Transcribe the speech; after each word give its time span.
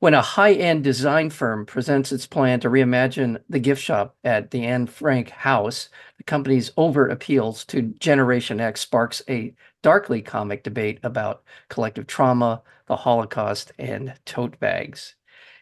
When 0.00 0.14
a 0.14 0.22
high 0.22 0.54
end 0.54 0.82
design 0.82 1.28
firm 1.28 1.66
presents 1.66 2.10
its 2.10 2.26
plan 2.26 2.60
to 2.60 2.70
reimagine 2.70 3.42
the 3.50 3.58
gift 3.58 3.82
shop 3.82 4.16
at 4.24 4.50
the 4.50 4.64
Anne 4.64 4.86
Frank 4.86 5.28
house, 5.28 5.90
the 6.16 6.24
company's 6.24 6.72
overt 6.78 7.12
appeals 7.12 7.66
to 7.66 7.82
Generation 7.82 8.62
X 8.62 8.80
sparks 8.80 9.20
a 9.28 9.54
darkly 9.82 10.22
comic 10.22 10.62
debate 10.62 11.00
about 11.02 11.42
collective 11.68 12.06
trauma, 12.06 12.62
the 12.86 12.96
Holocaust, 12.96 13.72
and 13.78 14.14
tote 14.24 14.58
bags, 14.58 15.16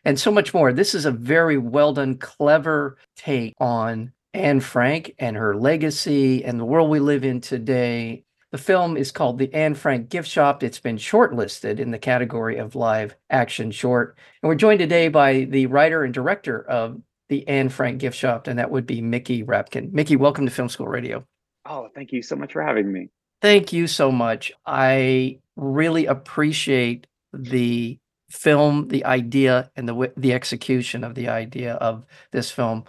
and 0.05 0.21
so 0.21 0.31
much 0.31 0.55
more. 0.55 0.73
This 0.73 0.95
is 0.95 1.05
a 1.05 1.11
very 1.11 1.59
well 1.59 1.93
done, 1.93 2.17
clever 2.17 2.97
take 3.17 3.55
on 3.59 4.13
Anne 4.35 4.61
Frank 4.61 5.17
and 5.19 5.37
her 5.37 5.57
legacy 5.57 6.45
and 6.45 6.61
the 6.61 6.65
world 6.65 6.91
we 6.91 7.01
live 7.01 7.25
in 7.25 7.41
today 7.41 8.23
the 8.51 8.59
film 8.59 8.97
is 8.97 9.13
called 9.13 9.39
The 9.39 9.53
Anne 9.53 9.75
Frank 9.75 10.09
Gift 10.09 10.29
Shop. 10.29 10.63
It's 10.63 10.81
been 10.81 10.97
shortlisted 10.97 11.79
in 11.79 11.91
the 11.91 11.99
category 11.99 12.57
of 12.57 12.75
live 12.75 13.15
action 13.29 13.71
short. 13.71 14.17
And 14.43 14.49
we're 14.49 14.55
joined 14.55 14.79
today 14.79 15.09
by 15.09 15.45
the 15.45 15.67
writer 15.67 16.03
and 16.03 16.15
director 16.15 16.63
of 16.63 17.01
The 17.29 17.47
Anne 17.47 17.69
Frank 17.69 17.99
Gift 17.99 18.17
Shop, 18.17 18.47
and 18.47 18.59
that 18.59 18.71
would 18.71 18.87
be 18.87 19.03
Mickey 19.03 19.43
Rapkin. 19.43 19.93
Mickey, 19.93 20.17
welcome 20.17 20.47
to 20.47 20.53
Film 20.53 20.71
School 20.71 20.89
Radio. 20.89 21.27
Oh, 21.67 21.89
thank 21.95 22.13
you 22.13 22.23
so 22.23 22.37
much 22.37 22.55
for 22.55 22.63
having 22.63 22.91
me. 22.91 23.11
Thank 23.43 23.73
you 23.73 23.87
so 23.87 24.11
much. 24.11 24.51
I 24.65 25.41
really 25.57 26.07
appreciate 26.07 27.07
the 27.35 27.99
film, 28.31 28.89
the 28.89 29.05
idea, 29.05 29.71
and 29.77 29.87
the 29.87 30.13
the 30.17 30.33
execution 30.33 31.05
of 31.05 31.15
the 31.15 31.29
idea 31.29 31.75
of 31.75 32.07
this 32.33 32.51
film. 32.51 32.85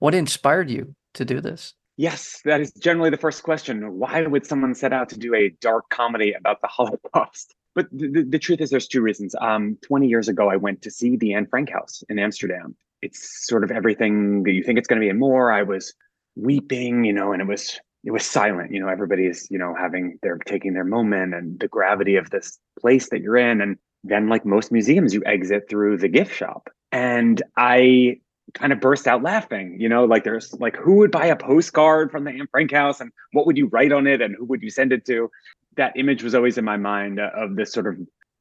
What 0.00 0.14
inspired 0.14 0.70
you 0.70 0.94
to 1.14 1.24
do 1.24 1.40
this? 1.40 1.74
Yes, 1.96 2.40
that 2.44 2.60
is 2.60 2.72
generally 2.72 3.10
the 3.10 3.16
first 3.16 3.42
question. 3.42 3.98
Why 3.98 4.26
would 4.26 4.46
someone 4.46 4.74
set 4.74 4.92
out 4.92 5.08
to 5.10 5.18
do 5.18 5.34
a 5.34 5.50
dark 5.60 5.88
comedy 5.90 6.32
about 6.32 6.60
the 6.60 6.66
Holocaust? 6.68 7.54
But 7.74 7.86
the, 7.92 8.24
the 8.28 8.38
truth 8.38 8.60
is, 8.60 8.70
there's 8.70 8.86
two 8.86 9.00
reasons. 9.00 9.34
Um, 9.40 9.78
20 9.82 10.06
years 10.06 10.28
ago, 10.28 10.48
I 10.48 10.56
went 10.56 10.82
to 10.82 10.90
see 10.90 11.16
the 11.16 11.34
Anne 11.34 11.46
Frank 11.46 11.70
House 11.70 12.02
in 12.08 12.18
Amsterdam. 12.18 12.76
It's 13.02 13.46
sort 13.46 13.64
of 13.64 13.70
everything 13.70 14.44
that 14.44 14.52
you 14.52 14.62
think 14.62 14.78
it's 14.78 14.88
going 14.88 15.00
to 15.00 15.04
be 15.04 15.10
and 15.10 15.18
more. 15.18 15.52
I 15.52 15.62
was 15.62 15.92
weeping, 16.36 17.04
you 17.04 17.12
know, 17.12 17.32
and 17.32 17.42
it 17.42 17.48
was 17.48 17.78
it 18.04 18.10
was 18.10 18.24
silent. 18.24 18.72
You 18.72 18.80
know, 18.80 18.88
everybody's 18.88 19.48
you 19.50 19.58
know 19.58 19.74
having 19.78 20.18
they're 20.22 20.38
taking 20.38 20.74
their 20.74 20.84
moment 20.84 21.34
and 21.34 21.58
the 21.58 21.68
gravity 21.68 22.16
of 22.16 22.30
this 22.30 22.58
place 22.80 23.10
that 23.10 23.20
you're 23.20 23.36
in. 23.36 23.60
And 23.60 23.76
then, 24.04 24.28
like 24.28 24.46
most 24.46 24.72
museums, 24.72 25.12
you 25.12 25.22
exit 25.26 25.68
through 25.68 25.98
the 25.98 26.08
gift 26.08 26.34
shop. 26.34 26.70
And 26.92 27.42
I 27.56 28.20
kind 28.54 28.72
of 28.72 28.80
burst 28.80 29.06
out 29.06 29.22
laughing. 29.22 29.76
You 29.78 29.88
know, 29.88 30.04
like 30.04 30.24
there's 30.24 30.52
like 30.54 30.76
who 30.76 30.94
would 30.96 31.10
buy 31.10 31.26
a 31.26 31.36
postcard 31.36 32.10
from 32.10 32.24
the 32.24 32.30
Anne 32.30 32.48
Frank 32.50 32.72
house 32.72 33.00
and 33.00 33.12
what 33.32 33.46
would 33.46 33.56
you 33.56 33.66
write 33.66 33.92
on 33.92 34.06
it 34.06 34.20
and 34.22 34.34
who 34.36 34.44
would 34.46 34.62
you 34.62 34.70
send 34.70 34.92
it 34.92 35.04
to? 35.06 35.30
That 35.76 35.96
image 35.96 36.22
was 36.22 36.34
always 36.34 36.56
in 36.56 36.64
my 36.64 36.76
mind 36.76 37.20
of 37.20 37.56
this 37.56 37.72
sort 37.72 37.86
of 37.86 37.98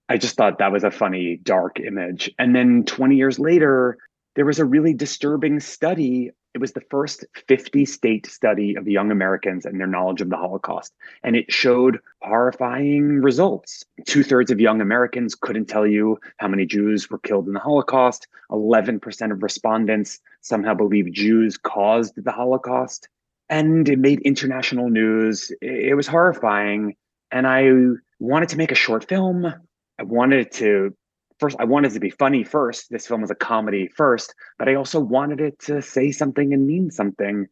I 0.09 0.17
just 0.17 0.35
thought 0.35 0.59
that 0.59 0.71
was 0.71 0.83
a 0.83 0.91
funny 0.91 1.37
dark 1.37 1.79
image. 1.79 2.29
And 2.37 2.55
then 2.55 2.83
20 2.83 3.15
years 3.15 3.39
later, 3.39 3.97
there 4.35 4.45
was 4.45 4.59
a 4.59 4.65
really 4.65 4.93
disturbing 4.93 5.59
study 5.59 6.31
it 6.53 6.61
was 6.61 6.73
the 6.73 6.81
first 6.89 7.25
50 7.47 7.85
state 7.85 8.25
study 8.27 8.75
of 8.75 8.87
young 8.87 9.11
Americans 9.11 9.65
and 9.65 9.79
their 9.79 9.87
knowledge 9.87 10.21
of 10.21 10.29
the 10.29 10.37
Holocaust. 10.37 10.93
And 11.23 11.35
it 11.35 11.51
showed 11.51 11.99
horrifying 12.21 13.21
results. 13.21 13.83
Two 14.05 14.23
thirds 14.23 14.51
of 14.51 14.59
young 14.59 14.79
Americans 14.79 15.33
couldn't 15.33 15.65
tell 15.65 15.87
you 15.87 16.19
how 16.37 16.47
many 16.47 16.65
Jews 16.65 17.09
were 17.09 17.17
killed 17.19 17.47
in 17.47 17.53
the 17.53 17.59
Holocaust. 17.59 18.27
11% 18.51 19.31
of 19.31 19.41
respondents 19.41 20.19
somehow 20.41 20.75
believe 20.75 21.11
Jews 21.11 21.57
caused 21.57 22.23
the 22.23 22.31
Holocaust. 22.31 23.09
And 23.49 23.89
it 23.89 23.99
made 23.99 24.19
international 24.21 24.89
news. 24.89 25.51
It 25.61 25.95
was 25.95 26.07
horrifying. 26.07 26.95
And 27.31 27.47
I 27.47 27.71
wanted 28.19 28.49
to 28.49 28.57
make 28.57 28.71
a 28.71 28.75
short 28.75 29.09
film. 29.09 29.51
I 29.99 30.03
wanted 30.03 30.51
to 30.53 30.95
first 31.39 31.55
I 31.59 31.65
wanted 31.65 31.91
to 31.93 31.99
be 31.99 32.09
funny 32.09 32.43
first. 32.43 32.89
This 32.89 33.07
film 33.07 33.21
was 33.21 33.31
a 33.31 33.35
comedy 33.35 33.87
first, 33.87 34.33
but 34.57 34.67
I 34.67 34.75
also 34.75 34.99
wanted 34.99 35.39
it 35.39 35.59
to 35.59 35.81
say 35.81 36.11
something 36.11 36.53
and 36.53 36.67
mean 36.67 36.91
something. 36.91 37.47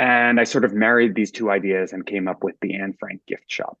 And 0.00 0.38
I 0.38 0.44
sort 0.44 0.64
of 0.64 0.72
married 0.72 1.14
these 1.14 1.30
two 1.30 1.50
ideas 1.50 1.92
and 1.92 2.06
came 2.06 2.28
up 2.28 2.44
with 2.44 2.54
the 2.60 2.74
Anne 2.74 2.94
Frank 2.98 3.20
gift 3.26 3.50
shop. 3.50 3.78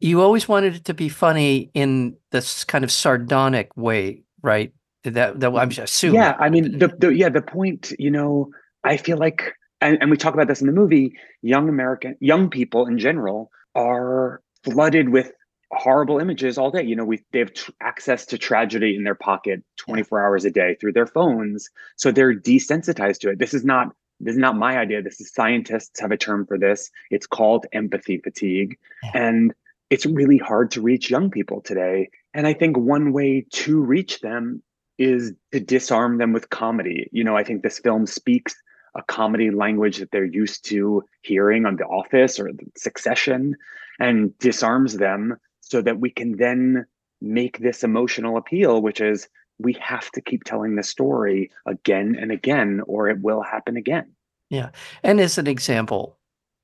You 0.00 0.20
always 0.20 0.46
wanted 0.46 0.74
it 0.76 0.84
to 0.84 0.94
be 0.94 1.08
funny 1.08 1.70
in 1.72 2.16
this 2.30 2.64
kind 2.64 2.84
of 2.84 2.92
sardonic 2.92 3.74
way, 3.76 4.22
right? 4.42 4.72
That, 5.04 5.40
that 5.40 5.54
I'm 5.54 5.70
assuming. 5.70 6.16
Yeah, 6.16 6.36
I 6.38 6.50
mean, 6.50 6.78
the, 6.78 6.88
the 6.88 7.08
yeah, 7.14 7.28
the 7.28 7.40
point, 7.40 7.92
you 7.98 8.10
know, 8.10 8.50
I 8.84 8.96
feel 8.96 9.16
like, 9.16 9.54
and, 9.80 9.96
and 10.00 10.10
we 10.10 10.16
talk 10.16 10.34
about 10.34 10.48
this 10.48 10.60
in 10.60 10.66
the 10.66 10.72
movie. 10.72 11.16
Young 11.42 11.68
American, 11.68 12.16
young 12.20 12.50
people 12.50 12.86
in 12.86 12.98
general 12.98 13.50
are 13.74 14.42
flooded 14.64 15.10
with 15.10 15.32
horrible 15.72 16.18
images 16.18 16.58
all 16.58 16.70
day. 16.70 16.82
You 16.82 16.96
know, 16.96 17.04
we 17.04 17.22
they 17.32 17.40
have 17.40 17.52
t- 17.52 17.72
access 17.80 18.26
to 18.26 18.38
tragedy 18.38 18.96
in 18.96 19.04
their 19.04 19.14
pocket 19.14 19.62
24 19.78 20.24
hours 20.24 20.44
a 20.44 20.50
day 20.50 20.76
through 20.80 20.92
their 20.92 21.06
phones, 21.06 21.70
so 21.96 22.10
they're 22.10 22.34
desensitized 22.34 23.20
to 23.20 23.30
it. 23.30 23.38
This 23.38 23.54
is 23.54 23.64
not 23.64 23.94
this 24.20 24.34
is 24.34 24.40
not 24.40 24.56
my 24.56 24.78
idea. 24.78 25.02
This 25.02 25.20
is 25.20 25.32
scientists 25.32 26.00
have 26.00 26.12
a 26.12 26.16
term 26.16 26.46
for 26.46 26.58
this. 26.58 26.90
It's 27.10 27.26
called 27.26 27.66
empathy 27.72 28.18
fatigue, 28.18 28.78
and 29.14 29.52
it's 29.90 30.06
really 30.06 30.38
hard 30.38 30.70
to 30.72 30.80
reach 30.80 31.10
young 31.10 31.30
people 31.30 31.60
today. 31.60 32.10
And 32.34 32.46
I 32.46 32.54
think 32.54 32.76
one 32.76 33.12
way 33.12 33.46
to 33.52 33.80
reach 33.80 34.20
them 34.20 34.62
is 34.98 35.32
to 35.52 35.60
disarm 35.60 36.18
them 36.18 36.32
with 36.32 36.50
comedy. 36.50 37.08
You 37.12 37.24
know, 37.24 37.36
I 37.36 37.44
think 37.44 37.62
this 37.62 37.78
film 37.78 38.06
speaks 38.06 38.54
a 38.94 39.02
comedy 39.02 39.50
language 39.50 39.98
that 39.98 40.10
they're 40.10 40.24
used 40.24 40.64
to 40.66 41.04
hearing 41.22 41.66
on 41.66 41.76
The 41.76 41.84
Office 41.84 42.40
or 42.40 42.50
Succession 42.76 43.54
and 44.00 44.36
disarms 44.38 44.94
them 44.94 45.36
so 45.68 45.82
that 45.82 46.00
we 46.00 46.10
can 46.10 46.36
then 46.36 46.86
make 47.20 47.58
this 47.58 47.82
emotional 47.82 48.36
appeal, 48.36 48.82
which 48.82 49.00
is 49.00 49.28
we 49.58 49.72
have 49.74 50.10
to 50.12 50.20
keep 50.20 50.44
telling 50.44 50.76
the 50.76 50.82
story 50.82 51.50
again 51.66 52.16
and 52.20 52.30
again, 52.30 52.82
or 52.86 53.08
it 53.08 53.20
will 53.20 53.42
happen 53.42 53.76
again. 53.76 54.12
Yeah. 54.50 54.70
And 55.02 55.20
as 55.20 55.38
an 55.38 55.46
example, 55.46 56.18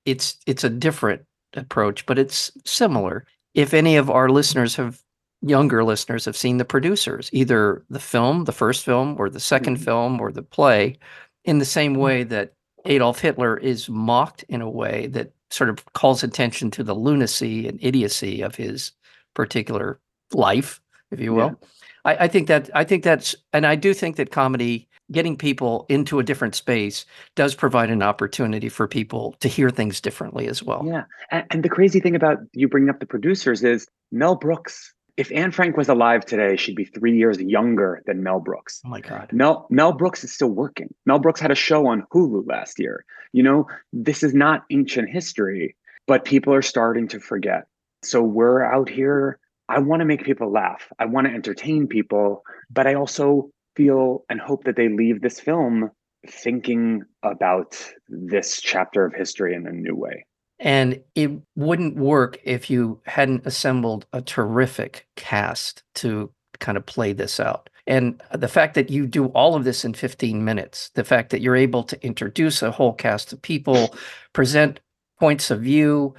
it's 0.04 0.36
it's 0.46 0.64
a 0.64 0.70
different 0.70 1.22
approach, 1.54 2.06
but 2.06 2.18
it's 2.18 2.52
similar. 2.64 3.26
If 3.54 3.74
any 3.74 3.96
of 3.96 4.10
our 4.10 4.28
listeners 4.28 4.76
have 4.76 5.02
younger 5.42 5.82
listeners 5.82 6.24
have 6.24 6.36
seen 6.36 6.58
the 6.58 6.64
producers, 6.64 7.28
either 7.32 7.84
the 7.90 7.98
film, 7.98 8.44
the 8.44 8.52
first 8.52 8.84
film, 8.84 9.16
or 9.18 9.28
the 9.28 9.40
2nd 9.40 9.74
mm-hmm. 9.74 9.82
film, 9.82 10.20
or 10.20 10.30
the 10.30 10.42
play, 10.42 10.96
in 11.44 11.58
the 11.58 11.64
same 11.64 11.92
mm-hmm. 11.92 12.02
way 12.02 12.22
that 12.22 12.52
Adolf 12.84 13.20
Hitler 13.20 13.56
is 13.56 13.88
mocked 13.88 14.44
in 14.48 14.60
a 14.60 14.70
way 14.70 15.08
that 15.08 15.32
sort 15.52 15.70
of 15.70 15.84
calls 15.92 16.22
attention 16.22 16.70
to 16.72 16.82
the 16.82 16.94
lunacy 16.94 17.68
and 17.68 17.78
idiocy 17.82 18.42
of 18.42 18.54
his 18.54 18.92
particular 19.34 20.00
life, 20.32 20.80
if 21.10 21.20
you 21.20 21.34
will. 21.34 21.56
Yeah. 21.60 21.68
I, 22.04 22.24
I 22.24 22.28
think 22.28 22.48
that 22.48 22.70
I 22.74 22.84
think 22.84 23.04
that's 23.04 23.34
and 23.52 23.66
I 23.66 23.76
do 23.76 23.94
think 23.94 24.16
that 24.16 24.30
comedy 24.30 24.88
getting 25.10 25.36
people 25.36 25.84
into 25.88 26.18
a 26.18 26.22
different 26.22 26.54
space 26.54 27.04
does 27.34 27.54
provide 27.54 27.90
an 27.90 28.02
opportunity 28.02 28.68
for 28.68 28.88
people 28.88 29.34
to 29.40 29.48
hear 29.48 29.68
things 29.68 30.00
differently 30.00 30.48
as 30.48 30.62
well. 30.62 30.84
Yeah. 30.86 31.04
And, 31.30 31.44
and, 31.50 31.62
the 31.62 31.68
crazy 31.68 32.00
thing 32.00 32.16
about 32.16 32.38
you 32.52 32.66
bringing 32.66 32.88
up 32.88 32.98
the 32.98 33.06
producers 33.06 33.62
is 33.62 33.86
Mel 34.10 34.36
Brooks. 34.36 34.94
If 35.16 35.30
Anne 35.30 35.50
Frank 35.52 35.76
was 35.76 35.88
alive 35.88 36.24
today, 36.24 36.56
she'd 36.56 36.76
be 36.76 36.86
three 36.86 37.16
years 37.16 37.38
younger 37.38 38.02
than 38.06 38.22
Mel 38.22 38.40
Brooks. 38.40 38.80
Oh 38.84 38.88
my 38.88 39.00
God. 39.00 39.30
Mel 39.32 39.66
Mel 39.68 39.92
Brooks 39.92 40.24
is 40.24 40.32
still 40.32 40.50
working. 40.50 40.92
Mel 41.04 41.18
Brooks 41.18 41.40
had 41.40 41.50
a 41.50 41.56
show 41.56 41.86
on 41.86 42.06
Hulu 42.12 42.46
last 42.46 42.78
year. 42.78 43.04
You 43.32 43.42
know, 43.42 43.66
this 43.92 44.22
is 44.22 44.32
not 44.32 44.64
ancient 44.70 45.10
history, 45.10 45.76
but 46.06 46.24
people 46.24 46.54
are 46.54 46.62
starting 46.62 47.08
to 47.08 47.20
forget. 47.20 47.66
So 48.02 48.22
we're 48.22 48.62
out 48.64 48.88
here. 48.88 49.38
I 49.68 49.80
want 49.80 50.00
to 50.00 50.06
make 50.06 50.24
people 50.24 50.50
laugh. 50.50 50.88
I 50.98 51.06
want 51.06 51.26
to 51.26 51.32
entertain 51.32 51.86
people, 51.86 52.42
but 52.70 52.86
I 52.86 52.94
also 52.94 53.50
feel 53.76 54.24
and 54.28 54.40
hope 54.40 54.64
that 54.64 54.76
they 54.76 54.88
leave 54.88 55.20
this 55.20 55.40
film 55.40 55.90
thinking 56.28 57.02
about 57.22 57.78
this 58.08 58.60
chapter 58.60 59.04
of 59.04 59.14
history 59.14 59.54
in 59.54 59.66
a 59.66 59.72
new 59.72 59.94
way. 59.94 60.24
And 60.62 61.02
it 61.16 61.30
wouldn't 61.56 61.96
work 61.96 62.38
if 62.44 62.70
you 62.70 63.00
hadn't 63.04 63.44
assembled 63.46 64.06
a 64.12 64.22
terrific 64.22 65.08
cast 65.16 65.82
to 65.96 66.30
kind 66.60 66.78
of 66.78 66.86
play 66.86 67.12
this 67.12 67.40
out. 67.40 67.68
And 67.88 68.22
the 68.32 68.46
fact 68.46 68.74
that 68.74 68.88
you 68.88 69.08
do 69.08 69.26
all 69.26 69.56
of 69.56 69.64
this 69.64 69.84
in 69.84 69.92
15 69.92 70.44
minutes, 70.44 70.90
the 70.94 71.02
fact 71.02 71.30
that 71.30 71.40
you're 71.40 71.56
able 71.56 71.82
to 71.82 72.06
introduce 72.06 72.62
a 72.62 72.70
whole 72.70 72.92
cast 72.92 73.32
of 73.32 73.42
people, 73.42 73.94
present 74.32 74.78
points 75.18 75.50
of 75.50 75.62
view, 75.62 76.14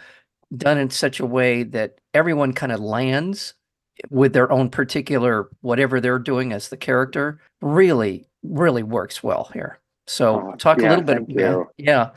done 0.56 0.78
in 0.78 0.90
such 0.90 1.22
a 1.22 1.26
way 1.26 1.64
that 1.64 2.00
everyone 2.14 2.52
kind 2.52 2.74
of 2.74 2.82
lands 2.82 3.54
with 4.10 4.34
their 4.34 4.52
own 4.52 4.70
particular 4.70 5.50
whatever 5.62 6.02
they're 6.02 6.20
doing 6.20 6.52
as 6.52 6.70
the 6.70 6.78
character 6.78 7.40
really 7.62 8.28
really 8.44 8.84
works 8.84 9.24
well 9.24 9.50
here. 9.54 9.80
So 10.08 10.54
talk 10.58 10.80
yeah, 10.80 10.88
a 10.88 10.90
little 10.90 11.04
bit 11.06 11.24
yeah, 11.30 11.64
yeah 11.78 12.10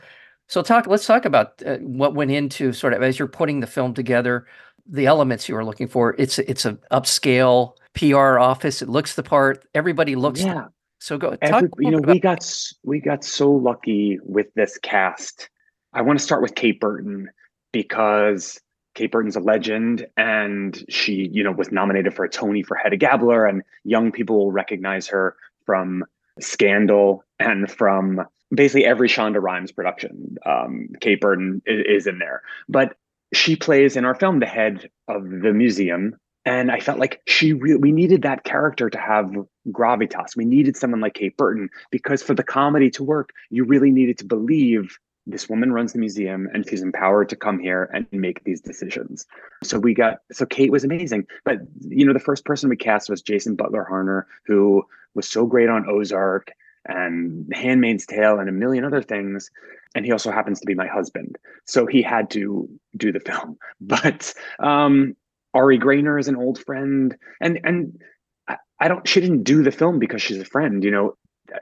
so 0.47 0.61
talk 0.61 0.87
let's 0.87 1.05
talk 1.05 1.25
about 1.25 1.61
uh, 1.65 1.77
what 1.77 2.13
went 2.15 2.31
into 2.31 2.73
sort 2.73 2.93
of 2.93 3.03
as 3.03 3.19
you're 3.19 3.27
putting 3.27 3.59
the 3.59 3.67
film 3.67 3.93
together 3.93 4.45
the 4.89 5.05
elements 5.05 5.49
you 5.49 5.55
were 5.55 5.65
looking 5.65 5.87
for. 5.87 6.15
It's 6.17 6.39
it's 6.39 6.65
a 6.65 6.73
upscale 6.91 7.73
PR 7.93 8.39
office. 8.39 8.81
It 8.81 8.89
looks 8.89 9.15
the 9.15 9.23
part. 9.23 9.65
Everybody 9.75 10.15
looks. 10.15 10.39
the- 10.41 10.47
Yeah, 10.47 10.67
so 10.99 11.17
go 11.17 11.31
talk. 11.31 11.39
every, 11.41 11.69
you 11.79 11.91
know, 11.91 11.99
bit 11.99 12.13
we 12.13 12.19
got 12.19 12.63
we 12.83 12.99
got 12.99 13.23
so 13.23 13.51
lucky 13.51 14.19
with 14.23 14.47
this 14.55 14.77
cast. 14.77 15.49
I 15.93 16.01
want 16.01 16.19
to 16.19 16.23
start 16.23 16.41
with 16.41 16.55
Kate 16.55 16.79
Burton 16.79 17.29
because 17.71 18.59
Kate 18.95 19.11
Burton's 19.11 19.35
a 19.35 19.39
legend, 19.39 20.07
and 20.17 20.83
she, 20.89 21.29
you 21.31 21.43
know, 21.43 21.51
was 21.51 21.71
nominated 21.71 22.13
for 22.13 22.25
a 22.25 22.29
Tony 22.29 22.63
for 22.63 22.75
Hedda 22.75 22.97
Gabler, 22.97 23.45
and 23.45 23.63
young 23.83 24.11
people 24.11 24.37
will 24.37 24.51
recognize 24.51 25.07
her 25.07 25.35
from 25.65 26.03
Scandal 26.39 27.23
and 27.39 27.69
from 27.69 28.25
basically 28.53 28.85
every 28.85 29.09
Shonda 29.09 29.41
Rhimes 29.41 29.71
production. 29.71 30.37
Um, 30.45 30.89
Kate 31.01 31.19
Burton 31.19 31.61
is, 31.65 32.03
is 32.03 32.07
in 32.07 32.19
there, 32.19 32.41
but 32.69 32.95
she 33.33 33.55
plays 33.55 33.95
in 33.97 34.05
our 34.05 34.15
film 34.15 34.39
the 34.39 34.45
head 34.45 34.89
of 35.07 35.29
the 35.29 35.53
museum, 35.53 36.15
and 36.45 36.71
I 36.71 36.79
felt 36.79 36.99
like 36.99 37.21
she 37.27 37.53
we 37.53 37.91
needed 37.91 38.21
that 38.21 38.43
character 38.43 38.89
to 38.89 38.97
have 38.97 39.35
gravitas. 39.69 40.35
We 40.35 40.45
needed 40.45 40.77
someone 40.77 41.01
like 41.01 41.15
Kate 41.15 41.35
Burton 41.35 41.69
because 41.91 42.23
for 42.23 42.33
the 42.33 42.43
comedy 42.43 42.89
to 42.91 43.03
work, 43.03 43.31
you 43.49 43.65
really 43.65 43.91
needed 43.91 44.17
to 44.19 44.25
believe 44.25 44.97
this 45.25 45.49
woman 45.49 45.73
runs 45.73 45.91
the 45.91 45.99
museum 45.99 46.47
and 46.53 46.67
she's 46.67 46.81
empowered 46.81 47.27
to 47.27 47.35
come 47.35 47.59
here 47.59 47.89
and 47.93 48.07
make 48.13 48.45
these 48.45 48.61
decisions. 48.61 49.25
So 49.61 49.77
we 49.77 49.93
got 49.93 50.19
so 50.31 50.45
Kate 50.45 50.71
was 50.71 50.85
amazing, 50.85 51.27
but 51.43 51.57
you 51.81 52.05
know 52.05 52.13
the 52.13 52.19
first 52.19 52.45
person 52.45 52.69
we 52.69 52.77
cast 52.77 53.09
was 53.09 53.21
Jason 53.21 53.55
Butler 53.55 53.85
Harner, 53.89 54.23
who 54.45 54.85
was 55.15 55.27
so 55.27 55.45
great 55.45 55.67
on 55.67 55.89
Ozark 55.89 56.53
and 56.87 57.51
Handmaid's 57.53 58.05
Tale 58.05 58.39
and 58.39 58.49
a 58.49 58.53
million 58.53 58.85
other 58.85 59.01
things, 59.01 59.49
and 59.95 60.05
he 60.05 60.11
also 60.11 60.31
happens 60.31 60.59
to 60.59 60.65
be 60.65 60.75
my 60.75 60.87
husband, 60.87 61.37
so 61.65 61.85
he 61.85 62.01
had 62.01 62.29
to 62.31 62.69
do 62.95 63.11
the 63.11 63.19
film. 63.19 63.57
But 63.81 64.33
um, 64.59 65.15
Ari 65.53 65.79
Graynor 65.79 66.19
is 66.19 66.27
an 66.27 66.35
old 66.35 66.59
friend, 66.59 67.15
and 67.41 67.59
and 67.63 68.01
I, 68.47 68.57
I 68.79 68.87
don't. 68.87 69.07
She 69.07 69.21
didn't 69.21 69.43
do 69.43 69.63
the 69.63 69.71
film 69.71 69.99
because 69.99 70.21
she's 70.21 70.39
a 70.39 70.45
friend, 70.45 70.83
you 70.83 70.91
know. 70.91 71.17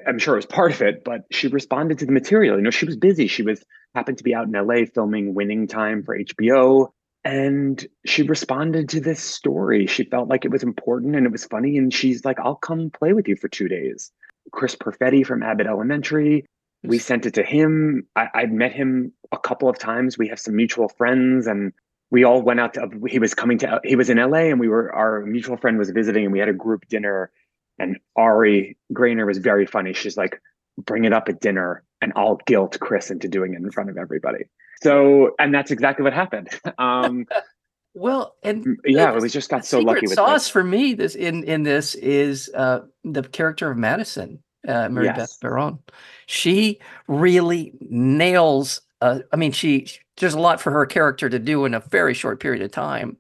I'm 0.08 0.18
sure 0.18 0.34
it 0.34 0.38
was 0.38 0.48
part 0.48 0.72
of 0.72 0.82
it, 0.82 1.04
but 1.04 1.22
she 1.32 1.48
responded 1.48 2.00
to 2.00 2.08
the 2.08 2.12
material. 2.12 2.58
You 2.58 2.64
know, 2.64 2.72
she 2.72 2.88
was 2.88 2.98
busy. 2.98 3.28
She 3.28 3.44
was 3.44 3.64
happened 3.94 4.18
to 4.18 4.24
be 4.24 4.34
out 4.34 4.48
in 4.48 4.52
LA 4.52 4.86
filming 4.92 5.36
Winning 5.36 5.68
Time 5.68 6.04
for 6.04 6.18
HBO, 6.18 6.88
and 7.24 7.86
she 8.06 8.24
responded 8.24 8.90
to 8.90 9.00
this 9.00 9.22
story. 9.22 9.86
She 9.86 10.06
felt 10.06 10.28
like 10.28 10.44
it 10.44 10.52
was 10.52 10.64
important 10.64 11.16
and 11.16 11.26
it 11.26 11.32
was 11.32 11.46
funny, 11.46 11.78
and 11.78 11.94
she's 11.94 12.26
like, 12.26 12.40
"I'll 12.40 12.56
come 12.56 12.90
play 12.90 13.14
with 13.14 13.28
you 13.28 13.36
for 13.36 13.48
two 13.48 13.68
days." 13.68 14.12
Chris 14.52 14.76
Perfetti 14.76 15.26
from 15.26 15.44
Abbott 15.44 15.68
Elementary. 15.68 16.46
We 16.84 17.00
sent 17.00 17.26
it 17.26 17.34
to 17.36 17.44
him. 17.44 18.08
I, 18.16 18.28
I'd 18.34 18.54
met 18.54 18.74
him 18.74 19.12
a 19.32 19.40
couple 19.40 19.70
of 19.70 19.80
times. 19.80 20.18
We 20.18 20.28
have 20.28 20.40
some 20.40 20.56
mutual 20.56 20.88
friends, 20.88 21.48
and 21.48 21.74
we 22.12 22.24
all 22.24 22.42
went 22.42 22.60
out 22.60 22.76
to. 22.76 22.90
He 23.08 23.20
was 23.20 23.34
coming 23.34 23.58
to. 23.60 23.82
He 23.84 23.96
was 23.96 24.10
in 24.10 24.18
LA, 24.18 24.50
and 24.50 24.60
we 24.60 24.68
were. 24.68 24.94
Our 24.94 25.26
mutual 25.26 25.58
friend 25.58 25.78
was 25.78 25.90
visiting, 25.90 26.26
and 26.26 26.34
we 26.34 26.40
had 26.40 26.50
a 26.50 26.54
group 26.54 26.88
dinner 26.88 27.32
and 27.80 27.98
Ari 28.16 28.78
Graynor 28.94 29.26
was 29.26 29.38
very 29.38 29.66
funny. 29.66 29.94
She's 29.94 30.18
like, 30.18 30.42
bring 30.78 31.06
it 31.06 31.14
up 31.14 31.30
at 31.30 31.40
dinner 31.40 31.84
and 32.02 32.14
I'll 32.16 32.40
guilt 32.46 32.78
Chris 32.80 33.12
into 33.12 33.28
doing 33.28 33.54
it 33.54 33.58
in 33.58 33.72
front 33.72 33.90
of 33.90 33.98
everybody. 33.98 34.46
So, 34.82 35.32
and 35.40 35.54
that's 35.54 35.72
exactly 35.72 36.04
what 36.04 36.14
happened. 36.14 36.50
Um, 36.78 37.28
Well, 37.96 38.36
and 38.44 38.78
yeah, 38.86 39.12
the- 39.14 39.22
we 39.22 39.30
just 39.30 39.50
got 39.50 39.66
so 39.66 39.80
lucky 39.80 40.02
with 40.02 40.14
sauce 40.14 40.50
for 40.50 40.64
me 40.64 40.94
this 40.94 41.16
in 41.16 41.44
in 41.46 41.64
this 41.64 41.96
is 41.96 42.52
uh 42.54 42.82
the 43.04 43.24
character 43.24 43.72
of 43.72 43.78
Madison, 43.78 44.44
uh 44.68 44.90
Mary 44.90 45.08
Beth 45.08 45.18
Yes. 45.18 45.38
Barone. 45.38 45.80
She 46.28 46.80
really 47.08 47.74
nails 47.80 48.82
uh 49.02 49.20
I 49.32 49.38
mean 49.38 49.54
she 49.54 49.88
there's 50.18 50.34
a 50.34 50.40
lot 50.40 50.60
for 50.62 50.72
her 50.72 50.86
character 50.86 51.30
to 51.30 51.40
do 51.40 51.66
in 51.66 51.74
a 51.74 51.80
very 51.80 52.14
short 52.14 52.40
period 52.40 52.62
of 52.62 52.72
time. 52.72 53.18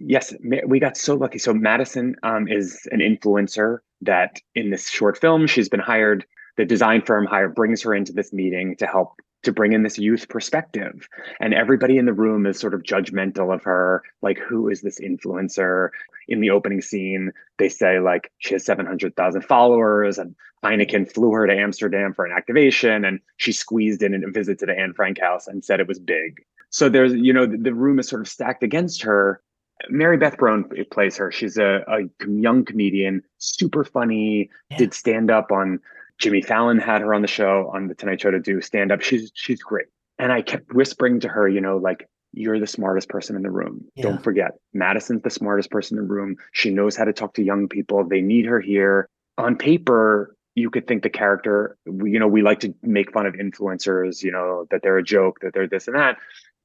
Yes, 0.00 0.32
we 0.66 0.78
got 0.78 0.96
so 0.96 1.14
lucky. 1.14 1.38
So 1.38 1.52
Madison 1.52 2.14
um, 2.22 2.46
is 2.46 2.86
an 2.92 3.00
influencer 3.00 3.78
that 4.02 4.38
in 4.54 4.70
this 4.70 4.88
short 4.88 5.18
film, 5.18 5.46
she's 5.48 5.68
been 5.68 5.80
hired. 5.80 6.24
The 6.56 6.64
design 6.64 7.02
firm 7.02 7.26
hired 7.26 7.54
brings 7.54 7.82
her 7.82 7.94
into 7.94 8.12
this 8.12 8.32
meeting 8.32 8.76
to 8.76 8.86
help 8.86 9.20
to 9.48 9.52
bring 9.52 9.72
in 9.72 9.82
this 9.82 9.98
youth 9.98 10.28
perspective, 10.28 11.08
and 11.40 11.54
everybody 11.54 11.98
in 11.98 12.04
the 12.06 12.12
room 12.12 12.46
is 12.46 12.58
sort 12.58 12.74
of 12.74 12.82
judgmental 12.82 13.52
of 13.52 13.62
her. 13.64 14.02
Like, 14.22 14.38
who 14.38 14.68
is 14.68 14.82
this 14.82 15.00
influencer? 15.00 15.88
In 16.28 16.40
the 16.40 16.50
opening 16.50 16.82
scene, 16.82 17.32
they 17.58 17.70
say 17.70 17.98
like 18.00 18.30
she 18.38 18.54
has 18.54 18.64
seven 18.64 18.84
hundred 18.84 19.16
thousand 19.16 19.42
followers, 19.42 20.18
and 20.18 20.34
Heineken 20.62 21.10
flew 21.10 21.32
her 21.32 21.46
to 21.46 21.58
Amsterdam 21.58 22.12
for 22.12 22.26
an 22.26 22.36
activation, 22.36 23.04
and 23.04 23.20
she 23.38 23.52
squeezed 23.52 24.02
in 24.02 24.22
a 24.22 24.30
visit 24.30 24.58
to 24.58 24.66
the 24.66 24.78
Anne 24.78 24.92
Frank 24.92 25.18
house 25.18 25.46
and 25.46 25.64
said 25.64 25.80
it 25.80 25.88
was 25.88 25.98
big. 25.98 26.44
So 26.70 26.90
there's, 26.90 27.14
you 27.14 27.32
know, 27.32 27.46
the, 27.46 27.56
the 27.56 27.74
room 27.74 27.98
is 27.98 28.08
sort 28.08 28.20
of 28.20 28.28
stacked 28.28 28.62
against 28.62 29.02
her, 29.02 29.40
Mary 29.88 30.16
Beth 30.16 30.36
Barone 30.36 30.64
plays 30.90 31.16
her. 31.16 31.30
She's 31.30 31.56
a, 31.56 31.84
a 31.88 32.00
young 32.28 32.64
comedian, 32.64 33.22
super 33.38 33.84
funny, 33.84 34.50
Yeah. 34.70 34.78
did 34.78 34.94
stand 34.94 35.30
up 35.30 35.52
on 35.52 35.80
Jimmy 36.18 36.42
Fallon 36.42 36.78
had 36.78 37.00
her 37.00 37.14
on 37.14 37.22
the 37.22 37.28
show 37.28 37.70
on 37.74 37.88
the 37.88 37.94
Tonight 37.94 38.20
Show 38.20 38.30
to 38.30 38.40
do 38.40 38.60
stand 38.60 38.92
up. 38.92 39.00
She's 39.00 39.30
she's 39.34 39.62
great. 39.62 39.86
And 40.18 40.32
I 40.32 40.42
kept 40.42 40.72
whispering 40.72 41.20
to 41.20 41.28
her, 41.28 41.48
you 41.48 41.60
know, 41.60 41.76
like 41.76 42.08
you're 42.32 42.58
the 42.58 42.66
smartest 42.66 43.08
person 43.08 43.36
in 43.36 43.42
the 43.42 43.50
room. 43.50 43.84
Yeah. 43.94 44.04
Don't 44.04 44.22
forget, 44.22 44.52
Madison's 44.74 45.22
the 45.22 45.30
smartest 45.30 45.70
person 45.70 45.96
in 45.96 46.04
the 46.04 46.12
room. 46.12 46.36
She 46.52 46.70
knows 46.70 46.96
how 46.96 47.04
to 47.04 47.12
talk 47.12 47.34
to 47.34 47.42
young 47.42 47.68
people. 47.68 48.04
They 48.04 48.20
need 48.20 48.46
her 48.46 48.60
here. 48.60 49.08
On 49.38 49.56
paper, 49.56 50.34
you 50.56 50.70
could 50.70 50.88
think 50.88 51.04
the 51.04 51.10
character, 51.10 51.78
you 51.86 52.18
know, 52.18 52.26
we 52.26 52.42
like 52.42 52.58
to 52.60 52.74
make 52.82 53.12
fun 53.12 53.26
of 53.26 53.34
influencers, 53.34 54.24
you 54.24 54.32
know, 54.32 54.66
that 54.72 54.82
they're 54.82 54.98
a 54.98 55.04
joke, 55.04 55.38
that 55.40 55.54
they're 55.54 55.68
this 55.68 55.86
and 55.86 55.96
that 55.96 56.18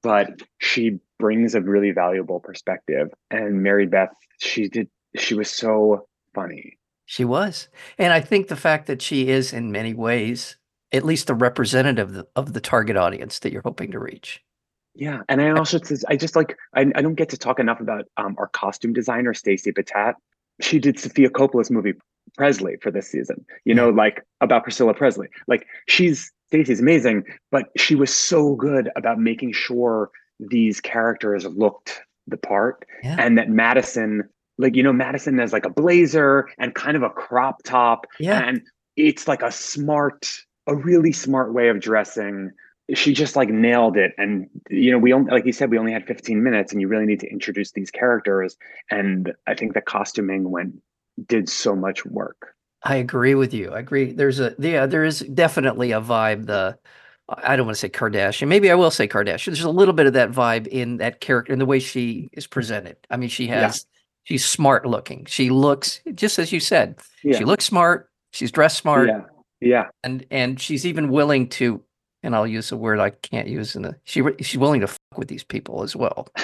but 0.03 0.41
she 0.59 0.99
brings 1.17 1.55
a 1.55 1.61
really 1.61 1.91
valuable 1.91 2.39
perspective. 2.39 3.09
And 3.31 3.63
Mary 3.63 3.87
Beth, 3.87 4.13
she 4.39 4.67
did, 4.67 4.89
she 5.15 5.33
was 5.33 5.49
so 5.49 6.07
funny. 6.35 6.77
She 7.13 7.23
was. 7.25 7.67
And 7.99 8.11
I 8.11 8.19
think 8.21 8.47
the 8.47 8.55
fact 8.55 8.87
that 8.87 8.99
she 8.99 9.29
is 9.29 9.53
in 9.53 9.71
many 9.71 9.93
ways 9.93 10.57
at 10.91 11.05
least 11.05 11.27
the 11.27 11.35
representative 11.35 12.09
of 12.09 12.13
the, 12.15 12.27
of 12.35 12.53
the 12.53 12.59
target 12.59 12.97
audience 12.97 13.37
that 13.39 13.51
you're 13.51 13.61
hoping 13.63 13.91
to 13.91 13.99
reach. 13.99 14.41
Yeah, 14.95 15.21
and 15.29 15.39
I 15.41 15.51
also 15.51 15.77
just- 15.77 16.05
I 16.09 16.15
just 16.15 16.35
like 16.35 16.55
I, 16.75 16.81
I 16.95 17.01
don't 17.03 17.13
get 17.15 17.29
to 17.29 17.37
talk 17.37 17.59
enough 17.59 17.79
about 17.79 18.05
um, 18.17 18.35
our 18.39 18.47
costume 18.47 18.93
designer 18.93 19.33
Stacey 19.35 19.71
Battat. 19.71 20.13
She 20.61 20.79
did 20.79 20.99
Sofia 20.99 21.29
Coppola's 21.29 21.69
movie 21.69 21.93
Priscilla 22.37 22.71
for 22.81 22.89
this 22.91 23.09
season. 23.11 23.45
You 23.65 23.75
know, 23.75 23.89
like 23.91 24.23
about 24.41 24.63
Priscilla 24.63 24.93
Presley. 24.95 25.27
Like 25.47 25.67
she's 25.87 26.31
Stacey's 26.47 26.79
amazing, 26.79 27.23
but 27.51 27.65
she 27.77 27.93
was 27.95 28.11
so 28.15 28.55
good 28.55 28.89
about 28.95 29.19
making 29.19 29.53
sure 29.53 30.09
these 30.39 30.79
characters 30.81 31.45
looked 31.45 32.01
the 32.27 32.37
part, 32.37 32.85
Yeah. 33.03 33.17
and 33.19 33.37
that 33.37 33.49
Madison, 33.49 34.29
like 34.57 34.75
you 34.75 34.83
know, 34.83 34.93
Madison 34.93 35.37
has 35.39 35.53
like 35.53 35.65
a 35.65 35.69
blazer 35.69 36.47
and 36.57 36.73
kind 36.75 36.95
of 36.97 37.03
a 37.03 37.09
crop 37.09 37.63
top, 37.63 38.05
Yeah. 38.19 38.39
and 38.39 38.61
it's 38.95 39.27
like 39.27 39.41
a 39.41 39.51
smart, 39.51 40.31
a 40.67 40.75
really 40.75 41.11
smart 41.11 41.53
way 41.53 41.69
of 41.69 41.79
dressing 41.79 42.51
she 42.93 43.13
just 43.13 43.37
like 43.37 43.47
nailed 43.49 43.95
it 43.95 44.11
and 44.17 44.49
you 44.69 44.91
know 44.91 44.97
we 44.97 45.13
only 45.13 45.31
like 45.31 45.45
you 45.45 45.53
said 45.53 45.71
we 45.71 45.77
only 45.77 45.93
had 45.93 46.05
15 46.05 46.43
minutes 46.43 46.73
and 46.73 46.81
you 46.81 46.89
really 46.89 47.05
need 47.05 47.21
to 47.21 47.31
introduce 47.31 47.71
these 47.71 47.89
characters 47.89 48.57
and 48.91 49.31
i 49.47 49.53
think 49.55 49.73
the 49.73 49.79
costuming 49.81 50.51
went 50.51 50.81
did 51.27 51.47
so 51.47 51.75
much 51.75 52.05
work 52.05 52.55
I 52.85 52.95
agree 52.95 53.33
with 53.33 53.53
you. 53.53 53.71
I 53.71 53.79
agree. 53.79 54.11
There's 54.11 54.41
a 54.41 54.55
yeah, 54.59 54.85
there 54.87 55.05
is 55.05 55.19
definitely 55.21 55.93
a 55.93 56.01
vibe. 56.01 56.47
The 56.47 56.77
I 57.29 57.55
don't 57.55 57.65
want 57.65 57.77
to 57.77 57.79
say 57.79 57.87
Kardashian. 57.87 58.49
Maybe 58.49 58.69
I 58.69 58.75
will 58.75 58.91
say 58.91 59.07
Kardashian. 59.07 59.45
There's 59.45 59.63
a 59.63 59.69
little 59.69 59.93
bit 59.93 60.05
of 60.05 60.13
that 60.13 60.31
vibe 60.31 60.67
in 60.67 60.97
that 60.97 61.21
character 61.21 61.53
in 61.53 61.59
the 61.59 61.65
way 61.65 61.79
she 61.79 62.29
is 62.33 62.45
presented. 62.45 62.97
I 63.09 63.15
mean, 63.15 63.29
she 63.29 63.47
has 63.47 63.85
she's 64.23 64.45
smart 64.45 64.85
looking. 64.85 65.25
She 65.25 65.49
looks 65.49 65.99
just 66.15 66.39
as 66.39 66.51
you 66.51 66.59
said. 66.59 66.95
yeah 67.23 67.37
She 67.37 67.45
looks 67.45 67.65
smart. 67.65 68.09
She's 68.31 68.51
dressed 68.51 68.77
smart, 68.77 69.07
yeah 69.09 69.21
yeah 69.61 69.85
and 70.03 70.25
and 70.31 70.59
she's 70.59 70.85
even 70.85 71.09
willing 71.09 71.47
to. 71.49 71.81
And 72.25 72.33
I'll 72.35 72.47
use 72.47 72.71
a 72.71 72.77
word 72.77 72.99
I 72.99 73.09
can't 73.09 73.47
use 73.49 73.75
in 73.75 73.81
the. 73.81 73.95
She 74.05 74.21
she's 74.41 74.57
willing 74.57 74.79
to 74.81 74.87
fuck 74.87 75.17
with 75.17 75.27
these 75.27 75.43
people 75.43 75.83
as 75.83 75.95
well. 75.95 76.27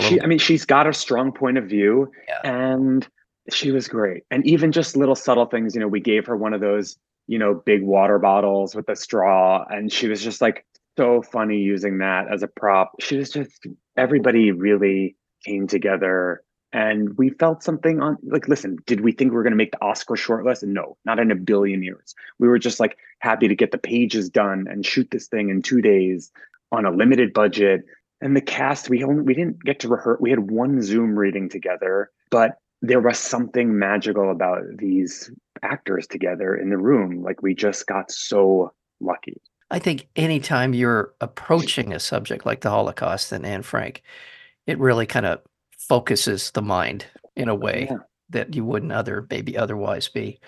She 0.00 0.20
i 0.22 0.26
mean 0.26 0.38
she's 0.38 0.64
got 0.64 0.86
a 0.86 0.92
strong 0.94 1.32
point 1.32 1.58
of 1.58 1.64
view 1.66 2.10
Yeah. 2.28 2.50
and 2.50 3.06
she 3.50 3.70
was 3.72 3.88
great 3.88 4.22
and 4.30 4.46
even 4.46 4.72
just 4.72 4.96
little 4.96 5.14
subtle 5.14 5.44
things 5.46 5.74
you 5.74 5.80
know 5.82 5.86
we 5.88 6.00
gave 6.00 6.24
her 6.26 6.36
one 6.36 6.54
of 6.54 6.60
those 6.62 6.96
you 7.26 7.38
know 7.38 7.52
big 7.54 7.82
water 7.82 8.18
bottles 8.18 8.74
with 8.74 8.88
a 8.88 8.96
straw 8.96 9.64
and 9.68 9.92
she 9.92 10.08
was 10.08 10.22
just 10.22 10.40
like 10.40 10.64
so 10.96 11.20
funny 11.20 11.58
using 11.58 11.98
that 11.98 12.26
as 12.32 12.42
a 12.42 12.46
prop 12.48 12.92
she 13.00 13.18
was 13.18 13.28
just 13.30 13.66
everybody 13.98 14.50
really 14.50 15.14
came 15.44 15.66
together 15.66 16.42
and 16.72 17.16
we 17.16 17.30
felt 17.30 17.62
something 17.62 18.00
on 18.00 18.16
like 18.24 18.48
listen 18.48 18.76
did 18.86 19.00
we 19.00 19.12
think 19.12 19.30
we 19.30 19.36
were 19.36 19.42
going 19.42 19.52
to 19.52 19.56
make 19.56 19.72
the 19.72 19.82
oscar 19.82 20.14
shortlist 20.14 20.62
no 20.62 20.96
not 21.04 21.18
in 21.18 21.30
a 21.30 21.36
billion 21.36 21.82
years. 21.82 22.14
We 22.38 22.48
were 22.48 22.58
just 22.58 22.80
like 22.80 22.98
happy 23.20 23.48
to 23.48 23.54
get 23.54 23.70
the 23.70 23.78
pages 23.78 24.28
done 24.28 24.66
and 24.68 24.84
shoot 24.84 25.10
this 25.10 25.28
thing 25.28 25.48
in 25.48 25.62
two 25.62 25.80
days 25.80 26.30
on 26.72 26.84
a 26.84 26.90
limited 26.90 27.32
budget. 27.32 27.84
And 28.20 28.36
the 28.36 28.40
cast 28.40 28.88
we 28.88 29.04
only 29.04 29.22
we 29.22 29.34
didn't 29.34 29.62
get 29.64 29.80
to 29.80 29.88
rehearse 29.88 30.18
we 30.20 30.30
had 30.30 30.50
one 30.50 30.82
zoom 30.82 31.18
reading 31.18 31.48
together 31.48 32.10
but 32.30 32.58
there 32.82 33.00
was 33.00 33.18
something 33.18 33.78
magical 33.78 34.30
about 34.30 34.62
these 34.76 35.30
actors 35.62 36.06
together 36.06 36.54
in 36.54 36.70
the 36.70 36.78
room. 36.78 37.22
Like 37.22 37.42
we 37.42 37.54
just 37.54 37.86
got 37.86 38.10
so 38.10 38.72
lucky. 39.00 39.40
I 39.70 39.78
think 39.78 40.08
anytime 40.14 40.74
you're 40.74 41.14
approaching 41.20 41.92
a 41.92 41.98
subject 41.98 42.46
like 42.46 42.60
the 42.60 42.70
Holocaust 42.70 43.32
and 43.32 43.44
Anne 43.44 43.62
Frank, 43.62 44.02
it 44.66 44.78
really 44.78 45.06
kind 45.06 45.26
of 45.26 45.40
focuses 45.88 46.50
the 46.52 46.62
mind 46.62 47.06
in 47.36 47.48
a 47.48 47.54
way 47.54 47.88
Yeah. 47.90 47.98
that 48.30 48.54
you 48.54 48.64
wouldn't 48.64 48.92
other 48.92 49.26
maybe 49.30 49.56
otherwise 49.56 50.08
be. 50.08 50.40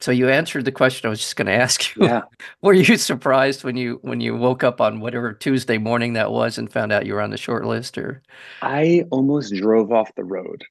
So 0.00 0.12
you 0.12 0.28
answered 0.28 0.64
the 0.64 0.72
question 0.72 1.06
I 1.06 1.10
was 1.10 1.20
just 1.20 1.36
going 1.36 1.46
to 1.48 1.52
ask 1.52 1.94
you. 1.96 2.04
Yeah. 2.06 2.22
Were 2.62 2.72
you 2.72 2.96
surprised 2.96 3.64
when 3.64 3.76
you 3.76 3.98
when 4.02 4.20
you 4.20 4.36
woke 4.36 4.62
up 4.62 4.80
on 4.80 5.00
whatever 5.00 5.32
Tuesday 5.32 5.78
morning 5.78 6.12
that 6.12 6.30
was 6.30 6.58
and 6.58 6.72
found 6.72 6.92
out 6.92 7.06
you 7.06 7.14
were 7.14 7.22
on 7.22 7.30
the 7.30 7.36
short 7.36 7.64
list 7.64 7.98
or 7.98 8.22
I 8.62 9.04
almost 9.10 9.54
drove 9.54 9.92
off 9.92 10.14
the 10.14 10.24
road. 10.24 10.64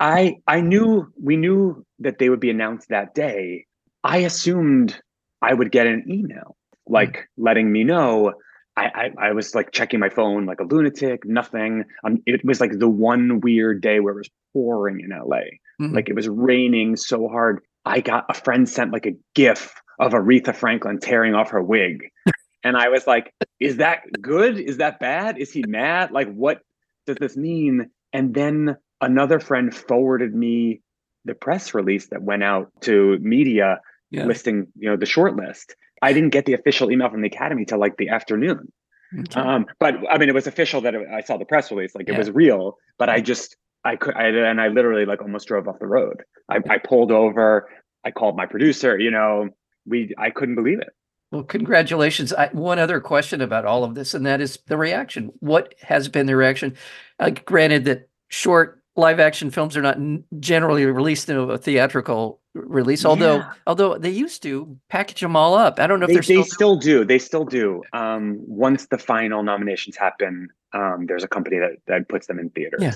I 0.00 0.36
I 0.46 0.60
knew 0.60 1.12
we 1.20 1.36
knew 1.36 1.84
that 1.98 2.18
they 2.18 2.28
would 2.28 2.40
be 2.40 2.50
announced 2.50 2.88
that 2.88 3.14
day. 3.14 3.66
I 4.04 4.18
assumed 4.18 5.00
I 5.42 5.54
would 5.54 5.72
get 5.72 5.86
an 5.86 6.04
email 6.08 6.56
hmm. 6.86 6.92
like 6.92 7.28
letting 7.36 7.72
me 7.72 7.84
know. 7.84 8.34
I, 8.78 9.10
I 9.18 9.28
I 9.28 9.32
was 9.32 9.54
like 9.54 9.72
checking 9.72 10.00
my 10.00 10.08
phone 10.08 10.46
like 10.46 10.60
a 10.60 10.64
lunatic. 10.64 11.24
Nothing. 11.24 11.84
Um, 12.04 12.22
it 12.26 12.44
was 12.44 12.60
like 12.60 12.78
the 12.78 12.88
one 12.88 13.40
weird 13.40 13.80
day 13.80 14.00
where 14.00 14.14
it 14.14 14.18
was 14.18 14.30
pouring 14.52 15.00
in 15.00 15.10
LA. 15.10 15.58
Mhm. 15.80 15.94
Like 15.94 16.08
it 16.08 16.14
was 16.14 16.28
raining 16.28 16.96
so 16.96 17.28
hard. 17.28 17.60
I 17.84 18.00
got 18.00 18.26
a 18.28 18.34
friend 18.34 18.68
sent 18.68 18.92
like 18.92 19.06
a 19.06 19.16
GIF 19.34 19.74
of 19.98 20.12
Aretha 20.12 20.54
Franklin 20.54 20.98
tearing 21.00 21.34
off 21.34 21.50
her 21.50 21.62
wig. 21.62 22.10
And 22.64 22.76
I 22.76 22.88
was 22.88 23.06
like, 23.06 23.32
is 23.60 23.76
that 23.76 24.00
good? 24.20 24.58
Is 24.58 24.78
that 24.78 24.98
bad? 24.98 25.38
Is 25.38 25.52
he 25.52 25.62
mad? 25.66 26.10
Like, 26.10 26.30
what 26.34 26.60
does 27.06 27.16
this 27.16 27.36
mean? 27.36 27.90
And 28.12 28.34
then 28.34 28.76
another 29.00 29.38
friend 29.38 29.74
forwarded 29.74 30.34
me 30.34 30.82
the 31.24 31.34
press 31.34 31.72
release 31.72 32.08
that 32.08 32.20
went 32.20 32.42
out 32.42 32.72
to 32.80 33.16
media 33.20 33.80
yeah. 34.10 34.24
listing, 34.24 34.66
you 34.76 34.90
know, 34.90 34.96
the 34.96 35.06
short 35.06 35.36
list. 35.36 35.76
I 36.02 36.12
didn't 36.12 36.30
get 36.30 36.46
the 36.46 36.54
official 36.54 36.90
email 36.90 37.10
from 37.10 37.22
the 37.22 37.28
academy 37.28 37.64
till 37.64 37.78
like 37.78 37.96
the 37.96 38.08
afternoon. 38.08 38.72
Okay. 39.18 39.40
Um, 39.40 39.66
but 39.80 39.94
I 40.10 40.18
mean, 40.18 40.28
it 40.28 40.34
was 40.34 40.46
official 40.46 40.80
that 40.82 40.94
it, 40.94 41.06
I 41.12 41.22
saw 41.22 41.36
the 41.38 41.44
press 41.44 41.70
release, 41.70 41.94
like 41.94 42.08
it 42.08 42.12
Yeah. 42.12 42.18
was 42.18 42.30
real. 42.30 42.76
But 42.98 43.08
I 43.08 43.20
just, 43.20 43.56
I 43.84 43.96
could, 43.96 44.14
I, 44.14 44.26
and 44.28 44.60
I 44.60 44.68
literally 44.68 45.06
like 45.06 45.22
almost 45.22 45.48
drove 45.48 45.66
off 45.66 45.78
the 45.78 45.86
road. 45.86 46.22
I, 46.48 46.58
I 46.68 46.78
pulled 46.78 47.10
over. 47.10 47.68
I 48.04 48.10
called 48.10 48.36
my 48.36 48.46
producer. 48.46 48.98
You 48.98 49.10
know, 49.10 49.48
we, 49.86 50.14
I 50.18 50.30
couldn't 50.30 50.56
believe 50.56 50.80
it. 50.80 50.88
Well, 51.30 51.42
congratulations. 51.42 52.32
I, 52.32 52.48
one 52.48 52.78
other 52.78 53.00
question 53.00 53.40
about 53.40 53.66
all 53.66 53.84
of 53.84 53.94
this, 53.94 54.14
and 54.14 54.24
that 54.24 54.40
is 54.40 54.58
the 54.66 54.78
reaction. 54.78 55.30
What 55.40 55.74
has 55.82 56.08
been 56.08 56.26
the 56.26 56.36
reaction? 56.36 56.74
Uh, 57.18 57.30
granted 57.30 57.84
that 57.84 58.08
short 58.28 58.77
live 58.98 59.20
action 59.20 59.50
films 59.50 59.76
are 59.76 59.82
not 59.82 59.96
generally 60.40 60.84
released 60.84 61.28
in 61.30 61.36
a 61.38 61.56
theatrical 61.56 62.40
release, 62.54 63.04
although 63.04 63.36
Yeah. 63.36 63.52
although 63.66 63.96
they 63.96 64.10
used 64.10 64.42
to 64.42 64.76
package 64.90 65.20
them 65.20 65.36
all 65.36 65.54
up. 65.54 65.78
I 65.78 65.86
don't 65.86 66.00
know 66.00 66.04
if 66.04 66.08
They, 66.08 66.14
they're 66.14 66.22
they 66.22 66.42
still. 66.42 66.44
still 66.44 66.76
do. 66.76 67.04
They 67.04 67.18
still 67.18 67.44
do. 67.44 67.82
Um, 67.92 68.38
once 68.46 68.86
the 68.88 68.98
final 68.98 69.42
nominations 69.42 69.96
happen, 69.96 70.48
um, 70.72 71.06
there's 71.06 71.24
a 71.24 71.28
company 71.28 71.58
that 71.58 71.76
that 71.86 72.08
puts 72.08 72.26
them 72.26 72.38
in 72.38 72.50
theaters. 72.50 72.80
Yeah. 72.82 72.92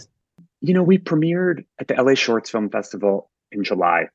You 0.60 0.74
know, 0.74 0.82
we 0.82 0.98
premiered 0.98 1.64
at 1.78 1.88
the 1.88 1.94
LA 1.94 2.14
Shorts 2.14 2.50
Film 2.50 2.68
Festival 2.68 3.30
in 3.52 3.62
July, 3.64 4.08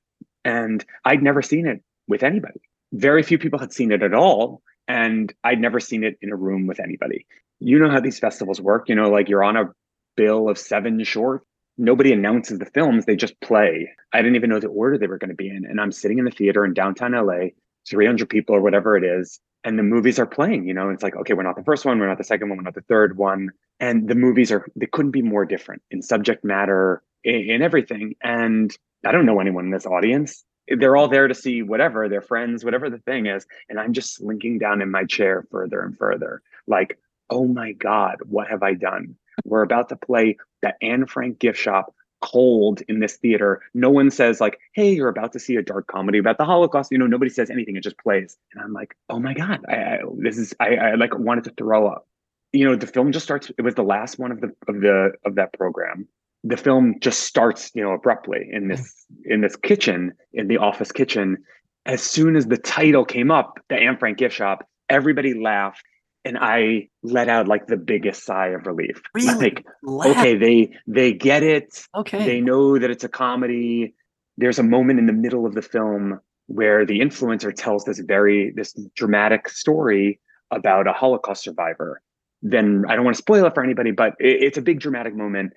and 0.43 0.83
I'd 1.05 1.23
never 1.23 1.41
seen 1.41 1.65
it 1.65 1.81
with 2.07 2.21
anybody. 2.23 2.59
Very 2.93 3.23
few 3.23 3.37
people 3.37 3.59
had 3.59 3.71
seen 3.73 3.91
it 3.91 4.01
at 4.03 4.13
all, 4.13 4.61
and 4.87 5.33
I'd 5.43 5.59
never 5.61 5.79
seen 5.79 6.03
it 6.03 6.17
in 6.21 6.31
a 6.31 6.35
room 6.35 6.67
with 6.67 6.79
anybody. 6.79 7.25
You 7.59 7.79
know 7.79 7.89
how 7.89 7.99
these 7.99 8.19
festivals 8.19 8.59
work. 8.61 8.87
You 8.89 8.95
know, 8.95 9.09
like 9.09 9.29
you're 9.29 9.43
on 9.43 9.55
a 9.57 9.73
bill 10.15 10.49
of 10.49 10.57
seven 10.57 11.03
short. 11.03 11.43
Nobody 11.77 12.11
announces 12.11 12.59
the 12.59 12.65
films; 12.65 13.05
they 13.05 13.15
just 13.15 13.39
play. 13.41 13.89
I 14.13 14.21
didn't 14.21 14.35
even 14.35 14.49
know 14.49 14.59
the 14.59 14.67
order 14.67 14.97
they 14.97 15.07
were 15.07 15.17
going 15.17 15.29
to 15.29 15.35
be 15.35 15.49
in, 15.49 15.65
and 15.65 15.79
I'm 15.79 15.91
sitting 15.91 16.17
in 16.19 16.25
the 16.25 16.31
theater 16.31 16.65
in 16.65 16.73
downtown 16.73 17.13
LA 17.13 17.49
300 17.89 18.29
people 18.29 18.55
or 18.55 18.61
whatever 18.61 18.97
it 18.97 19.03
is 19.03 19.39
and 19.63 19.77
the 19.77 19.83
movies 19.83 20.19
are 20.19 20.25
playing 20.25 20.67
you 20.67 20.73
know? 20.73 20.89
It's 20.89 21.03
like 21.03 21.15
okay 21.15 21.33
we're 21.33 21.43
not 21.43 21.55
the 21.55 21.63
first 21.63 21.85
one 21.85 21.99
we're 21.99 22.07
not 22.07 22.17
the 22.17 22.23
second 22.23 22.49
one 22.49 22.57
we're 22.57 22.63
not 22.63 22.75
the 22.75 22.81
third 22.81 23.17
one 23.17 23.49
and 23.79 24.07
the 24.07 24.15
movies 24.15 24.51
are 24.51 24.65
they 24.75 24.87
couldn't 24.87 25.11
be 25.11 25.21
more 25.21 25.45
different 25.45 25.81
in 25.91 26.01
subject 26.01 26.43
matter 26.43 27.03
in, 27.23 27.49
in 27.49 27.61
everything 27.61 28.15
and 28.21 28.77
i 29.05 29.11
don't 29.11 29.25
know 29.25 29.39
anyone 29.39 29.65
in 29.65 29.71
this 29.71 29.85
audience. 29.85 30.43
They're 30.69 30.97
all 30.97 31.07
there 31.07 31.29
to 31.29 31.33
see 31.33 31.61
whatever 31.61 32.09
their 32.09 32.21
friends 32.21 32.65
whatever 32.65 32.89
the 32.89 32.99
thing 32.99 33.25
is 33.27 33.45
and 33.69 33.79
i'm 33.79 33.93
just 33.93 34.15
slinking 34.15 34.57
down 34.59 34.81
in 34.81 34.91
my 34.91 35.05
chair 35.05 35.45
further 35.49 35.81
and 35.81 35.97
further 35.97 36.41
like 36.67 36.97
oh 37.29 37.45
my 37.45 37.71
god 37.73 38.17
what 38.27 38.47
have 38.47 38.63
i 38.63 38.73
done? 38.73 39.15
We're 39.45 39.61
about 39.61 39.89
to 39.89 39.95
play 39.95 40.37
the 40.61 40.73
anne 40.81 41.05
frank 41.05 41.39
gift 41.39 41.59
shop 41.59 41.93
cold 42.21 42.81
in 42.87 42.99
this 42.99 43.17
theater. 43.17 43.61
No 43.73 43.89
one 43.89 44.11
says 44.11 44.41
like, 44.41 44.59
"Hey, 44.73 44.93
you're 44.93 45.09
about 45.09 45.33
to 45.33 45.39
see 45.39 45.55
a 45.55 45.61
dark 45.61 45.87
comedy 45.87 46.17
about 46.17 46.37
the 46.37 46.45
Holocaust." 46.45 46.91
You 46.91 46.97
know, 46.97 47.07
nobody 47.07 47.29
says 47.29 47.49
anything. 47.49 47.75
It 47.75 47.83
just 47.83 47.97
plays, 47.97 48.37
and 48.53 48.63
I'm 48.63 48.73
like, 48.73 48.95
"Oh 49.09 49.19
my 49.19 49.33
god, 49.33 49.65
I, 49.67 49.75
I 49.75 49.99
this 50.17 50.37
is 50.37 50.53
I, 50.59 50.75
I 50.75 50.95
like 50.95 51.17
wanted 51.17 51.45
to 51.45 51.51
throw 51.51 51.87
up." 51.87 52.07
You 52.53 52.65
know, 52.65 52.75
the 52.75 52.87
film 52.87 53.11
just 53.11 53.25
starts. 53.25 53.51
It 53.57 53.61
was 53.61 53.75
the 53.75 53.83
last 53.83 54.19
one 54.19 54.31
of 54.31 54.41
the 54.41 54.53
of 54.67 54.81
the 54.81 55.11
of 55.25 55.35
that 55.35 55.53
program. 55.53 56.07
The 56.43 56.57
film 56.57 56.95
just 57.01 57.21
starts, 57.21 57.71
you 57.73 57.83
know, 57.83 57.91
abruptly 57.91 58.49
in 58.51 58.67
this 58.67 59.05
in 59.25 59.41
this 59.41 59.55
kitchen 59.55 60.13
in 60.33 60.47
the 60.47 60.57
office 60.57 60.91
kitchen. 60.91 61.37
As 61.85 62.01
soon 62.01 62.35
as 62.35 62.47
the 62.47 62.57
title 62.57 63.05
came 63.05 63.31
up, 63.31 63.59
the 63.69 63.75
Anne 63.75 63.97
Frank 63.97 64.17
gift 64.17 64.35
shop, 64.35 64.67
everybody 64.89 65.33
laughed. 65.33 65.83
And 66.27 66.37
I 66.39 66.89
let 67.03 67.29
out 67.29 67.47
like 67.47 67.67
the 67.67 67.77
biggest 67.77 68.25
sigh 68.25 68.47
of 68.49 68.65
relief. 68.67 69.01
Really? 69.13 69.33
Like, 69.37 69.65
Laugh. 69.83 70.17
okay, 70.17 70.35
they 70.37 70.73
they 70.85 71.13
get 71.13 71.43
it 71.43 71.85
Okay. 71.95 72.25
they 72.25 72.41
know 72.41 72.77
that 72.77 72.89
it's 72.89 73.03
a 73.03 73.09
comedy 73.09 73.93
there's 74.37 74.59
a 74.59 74.63
moment 74.63 74.99
in 74.99 75.07
the 75.07 75.13
middle 75.13 75.45
of 75.45 75.53
the 75.55 75.61
film 75.61 76.19
where 76.45 76.85
the 76.85 76.99
influencer 76.99 77.53
tells 77.53 77.83
this 77.85 77.99
very 77.99 78.51
this 78.55 78.73
dramatic 78.95 79.49
story 79.49 80.19
about 80.51 80.87
a 80.87 80.93
holocaust 80.93 81.43
survivor 81.43 82.01
then 82.41 82.83
i 82.87 82.95
don't 82.95 83.03
want 83.03 83.15
to 83.15 83.21
spoil 83.21 83.45
it 83.45 83.53
for 83.53 83.63
anybody 83.63 83.91
but 83.91 84.13
it, 84.19 84.43
it's 84.43 84.57
a 84.57 84.61
big 84.61 84.79
dramatic 84.79 85.15
moment 85.15 85.51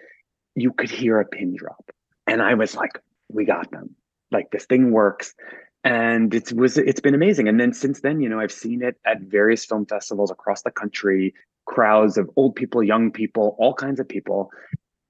you 0.54 0.72
could 0.72 0.90
hear 0.90 1.20
a 1.20 1.24
pin 1.26 1.54
drop 1.56 1.84
and 2.26 2.42
i 2.42 2.54
was 2.54 2.74
like 2.74 2.92
we 3.28 3.44
got 3.44 3.70
them 3.70 3.94
like 4.32 4.50
this 4.50 4.64
thing 4.64 4.90
works 4.90 5.34
and 5.84 6.34
it 6.34 6.52
was 6.52 6.78
it's 6.78 7.00
been 7.00 7.14
amazing. 7.14 7.48
And 7.48 7.58
then 7.58 7.72
since 7.72 8.00
then 8.00 8.20
you 8.20 8.28
know 8.28 8.40
i've 8.40 8.52
seen 8.52 8.82
it 8.82 8.96
at 9.06 9.20
various 9.20 9.64
film 9.64 9.86
festivals 9.86 10.30
across 10.30 10.62
the 10.62 10.70
country 10.70 11.34
crowds 11.66 12.18
of 12.18 12.28
old 12.36 12.56
people 12.56 12.82
young 12.82 13.10
people 13.10 13.56
all 13.58 13.74
kinds 13.74 14.00
of 14.00 14.08
people. 14.08 14.50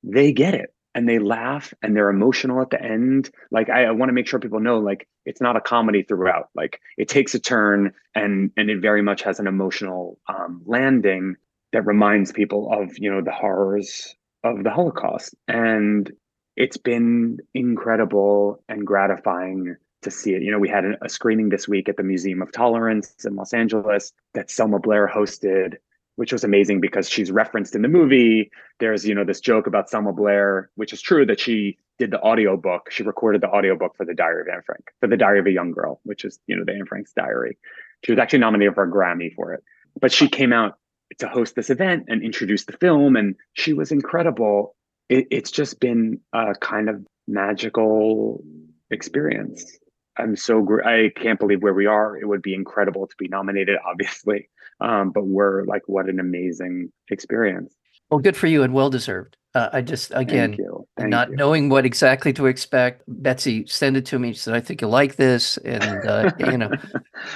They 0.03 0.33
get 0.33 0.55
it 0.55 0.75
and 0.95 1.09
they 1.09 1.19
laugh 1.19 1.73
and 1.83 1.97
they're 1.97 2.11
emotional 2.11 2.61
at 2.61 2.71
the 2.71 2.83
end. 2.83 3.31
Like 3.51 3.69
i, 3.69 3.85
I 3.85 3.91
want 3.91 4.09
to 4.09 4.15
make 4.15 4.27
sure 4.27 4.41
people 4.41 4.61
know 4.61 4.79
like 4.79 5.09
it's 5.27 5.41
not 5.41 5.57
a 5.57 5.61
comedy 5.61 6.03
throughout. 6.03 6.49
Like 6.55 6.81
it 6.97 7.09
takes 7.09 7.35
a 7.35 7.41
turn 7.41 7.93
and 8.15 8.51
and 8.57 8.71
it 8.71 8.81
very 8.81 9.03
much 9.03 9.23
has 9.23 9.41
an 9.41 9.47
emotional 9.47 10.19
um, 10.29 10.63
landing 10.67 11.37
that 11.73 11.87
reminds 11.87 12.33
people 12.33 12.71
of 12.73 12.91
you 12.99 13.11
know 13.11 13.23
the 13.23 13.33
horrors 13.33 14.15
of 14.45 14.65
the 14.65 14.71
holocaust. 14.71 15.35
And 15.49 16.11
it's 16.57 16.77
been 16.77 17.39
incredible 17.55 18.63
and 18.69 18.87
gratifying 18.87 19.77
to 20.03 20.11
see 20.11 20.35
it 20.35 20.43
you 20.43 20.51
know 20.51 20.59
we 20.59 20.69
had 20.69 20.85
a, 20.85 21.09
screening 21.09 21.49
this 21.49 21.69
week 21.69 21.89
at 21.89 21.97
the 21.97 22.03
museum 22.03 22.43
of 22.43 22.51
tolerance 22.53 23.25
in 23.25 23.37
los 23.37 23.53
angeles 23.53 24.13
that 24.35 24.51
selma 24.51 24.79
blair 24.79 25.09
hosted 25.13 25.75
which 26.17 26.33
was 26.33 26.45
amazing 26.45 26.81
because 26.81 27.09
she's 27.09 27.31
referenced 27.31 27.75
in 27.75 27.83
the 27.83 27.89
movie 27.89 28.51
there's 28.81 29.07
you 29.07 29.15
know 29.15 29.25
this 29.25 29.41
joke 29.41 29.67
about 29.67 29.89
Selma 29.89 30.13
Blair, 30.13 30.71
which 30.75 30.93
is 30.93 31.01
true 31.01 31.25
that 31.27 31.39
she 31.39 31.79
did 31.99 32.11
the 32.11 32.21
audiobook. 32.21 32.91
She 32.91 33.03
recorded 33.03 33.43
the 33.43 33.49
audiobook 33.49 33.97
for 33.97 34.05
the 34.05 34.15
Diary 34.15 34.43
of 34.43 34.49
Anne 34.49 34.63
Frank, 34.65 34.91
for 35.01 35.07
the 35.07 35.17
Diary 35.17 35.39
of 35.39 35.47
a 35.47 35.53
Young 35.53 35.71
Girl, 35.73 36.01
which 36.03 36.25
is 36.25 36.41
you 36.47 36.57
know 36.57 36.65
the 36.65 36.73
Anne 36.73 36.87
Frank's 36.87 37.13
diary. 37.13 37.57
She 38.05 38.13
was 38.13 38.19
actually 38.19 38.41
nominated 38.41 38.75
for 38.75 38.85
a 38.85 38.91
Grammy 38.91 39.33
for 39.35 39.53
it, 39.53 39.63
but 40.01 40.13
she 40.13 40.29
came 40.29 40.53
out 40.53 40.79
to 41.19 41.29
host 41.29 41.55
this 41.55 41.71
event 41.71 42.07
and 42.09 42.23
introduce 42.23 42.65
the 42.65 42.73
film, 42.73 43.17
and 43.17 43.37
she 43.53 43.75
was 43.75 43.93
incredible. 43.93 44.75
It, 45.09 45.29
it's 45.31 45.51
just 45.51 45.79
been 45.79 46.21
a 46.33 46.55
kind 46.55 46.89
of 46.89 47.07
magical 47.29 48.43
experience. 48.91 49.79
I'm 50.21 50.37
so 50.37 50.63
gr- 50.63 50.85
I 50.85 51.11
can't 51.11 51.39
believe 51.39 51.63
where 51.63 51.75
we 51.75 51.87
are. 51.87 52.17
It 52.17 52.27
would 52.27 52.43
be 52.43 52.55
incredible 52.55 53.07
to 53.07 53.15
be 53.19 53.29
nominated, 53.29 53.79
obviously, 53.87 54.49
um, 54.81 55.11
but 55.11 55.27
we're 55.27 55.65
like, 55.65 55.83
what 55.87 56.09
an 56.09 56.21
amazing 56.21 56.93
experience. 57.11 57.75
Well, 58.11 58.21
good 58.21 58.37
for 58.37 58.47
you 58.47 58.63
and 58.63 58.75
well 58.75 58.91
deserved. 58.91 59.37
Uh, 59.55 59.69
I 59.73 59.83
just 59.83 60.13
again 60.15 60.57
Thank 60.97 61.11
not 61.11 61.31
you. 61.31 61.37
knowing 61.37 61.69
what 61.71 61.87
exactly 61.87 62.33
to 62.35 62.47
expect. 62.47 63.03
Betsy 63.09 63.67
sent 63.67 63.97
it 63.97 64.05
to 64.07 64.19
me. 64.19 64.33
She 64.33 64.41
said, 64.41 64.55
"I 64.55 64.61
think 64.61 64.81
you'll 64.83 64.91
like 64.91 65.17
this," 65.17 65.57
and 65.59 66.05
uh, 66.07 66.29
you 66.39 66.59
know, 66.59 66.71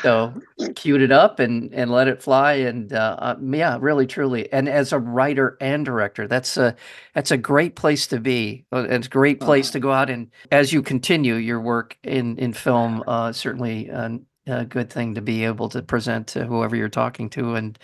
so 0.03 0.35
queued 0.75 1.01
it 1.01 1.13
up 1.13 1.39
and 1.41 1.73
and 1.73 1.91
let 1.91 2.09
it 2.09 2.23
fly. 2.23 2.55
And 2.55 2.93
uh, 2.93 3.17
uh, 3.19 3.37
yeah, 3.43 3.79
really, 3.81 4.07
truly. 4.07 4.53
And 4.53 4.69
as 4.69 4.93
a 4.93 4.99
writer 4.99 5.57
and 5.61 5.85
director, 5.85 6.29
that's 6.29 6.57
a 6.57 6.77
that's 7.15 7.31
a 7.31 7.37
great 7.39 7.75
place 7.77 8.07
to 8.09 8.21
be. 8.21 8.67
Uh, 8.73 8.87
It's 8.91 9.07
a 9.07 9.11
great 9.11 9.41
place 9.41 9.71
Uh, 9.71 9.73
to 9.73 9.81
go 9.81 9.93
out 9.93 10.11
and 10.11 10.31
as 10.53 10.73
you 10.73 10.83
continue 10.83 11.37
your 11.37 11.61
work 11.61 11.97
in 12.03 12.37
in 12.39 12.53
film, 12.53 13.03
uh, 13.07 13.33
certainly 13.33 13.89
a, 13.89 14.19
a 14.47 14.65
good 14.67 14.91
thing 14.91 15.15
to 15.15 15.23
be 15.23 15.45
able 15.45 15.69
to 15.71 15.83
present 15.83 16.27
to 16.29 16.45
whoever 16.45 16.77
you're 16.77 16.89
talking 16.91 17.31
to. 17.31 17.55
And 17.55 17.79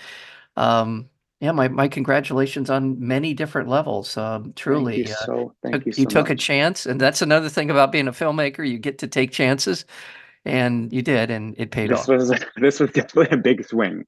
um, 0.57 1.10
yeah, 1.41 1.53
my 1.53 1.69
my 1.69 1.89
congratulations 1.89 2.69
on 2.71 2.97
many 3.01 3.35
different 3.35 3.69
levels. 3.69 4.17
Um, 4.17 4.45
Thank 4.45 4.57
truly. 4.57 4.99
you 4.99 5.13
uh, 5.13 5.27
so. 5.27 5.55
Thank 5.63 5.75
took- 5.77 5.87
you 5.87 5.93
you 5.97 6.05
so 6.05 6.11
took 6.11 6.31
a 6.31 6.35
chance, 6.35 6.87
and 6.87 7.01
that's 7.01 7.23
another 7.23 7.49
thing 7.49 7.71
about 7.71 7.93
being 7.93 8.09
a 8.09 8.13
filmmaker. 8.13 8.69
You 8.69 8.79
get 8.79 8.99
to 8.99 9.07
take 9.07 9.31
chances, 9.33 9.85
and 10.45 10.93
you 10.93 11.03
did, 11.03 11.31
and 11.31 11.55
it 11.59 11.71
paid 11.71 11.91
This 11.91 12.01
off. 12.01 12.09
was 12.09 12.33
this 12.57 12.81
was 12.81 12.91
definitely 12.91 13.37
a 13.37 13.41
big 13.41 13.65
swing. 13.67 14.05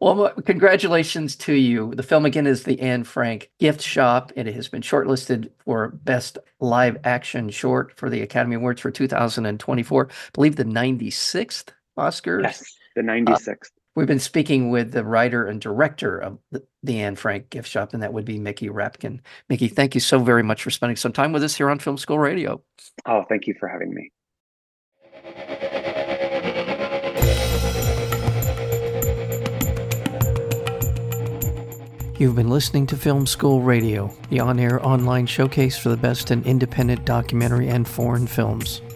Well, 0.00 0.30
congratulations 0.44 1.36
to 1.36 1.52
you. 1.52 1.94
The 1.94 2.02
film 2.02 2.24
again 2.24 2.46
is 2.46 2.64
the 2.64 2.80
Anne 2.80 3.04
Frank 3.04 3.50
Gift 3.60 3.82
Shop. 3.82 4.32
And 4.34 4.48
it 4.48 4.54
has 4.54 4.68
been 4.68 4.80
shortlisted 4.82 5.50
for 5.58 5.88
Best 6.02 6.38
Live 6.60 6.96
Action 7.04 7.50
Short 7.50 7.96
for 7.96 8.08
the 8.08 8.22
Academy 8.22 8.56
Awards 8.56 8.80
for 8.80 8.90
2024. 8.90 10.08
I 10.10 10.12
believe 10.32 10.56
the 10.56 10.64
96th 10.64 11.68
Oscars. 11.98 12.42
Yes, 12.42 12.74
the 12.96 13.02
96th. 13.02 13.48
Uh, 13.48 13.54
we've 13.96 14.06
been 14.06 14.20
speaking 14.20 14.70
with 14.70 14.92
the 14.92 15.02
writer 15.02 15.46
and 15.46 15.60
director 15.60 16.18
of 16.18 16.38
the, 16.52 16.62
the 16.84 17.00
Anne 17.00 17.16
Frank 17.16 17.50
Gift 17.50 17.68
Shop, 17.68 17.92
and 17.92 18.02
that 18.02 18.12
would 18.12 18.24
be 18.24 18.38
Mickey 18.38 18.68
Rapkin. 18.68 19.20
Mickey, 19.48 19.66
thank 19.66 19.94
you 19.94 20.00
so 20.00 20.20
very 20.20 20.44
much 20.44 20.62
for 20.62 20.70
spending 20.70 20.96
some 20.96 21.12
time 21.12 21.32
with 21.32 21.42
us 21.42 21.56
here 21.56 21.68
on 21.68 21.80
Film 21.80 21.98
School 21.98 22.18
Radio. 22.20 22.62
Oh, 23.06 23.24
thank 23.28 23.48
you 23.48 23.54
for 23.58 23.68
having 23.68 23.92
me. 23.92 24.12
You've 32.18 32.36
been 32.36 32.48
listening 32.48 32.86
to 32.86 32.96
Film 32.96 33.26
School 33.26 33.60
Radio, 33.60 34.14
the 34.30 34.40
on 34.40 34.58
air 34.58 34.84
online 34.84 35.26
showcase 35.26 35.76
for 35.76 35.90
the 35.90 35.98
best 35.98 36.30
in 36.30 36.42
independent 36.44 37.04
documentary 37.04 37.68
and 37.68 37.86
foreign 37.86 38.26
films. 38.26 38.80